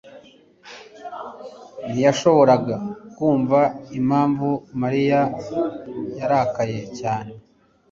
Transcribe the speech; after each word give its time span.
ntiyashoboraga 1.89 2.75
kumva 3.15 3.59
impamvu 3.99 4.47
Mariya 4.81 5.19
yarakaye 6.19 6.79
cyane. 6.99 7.31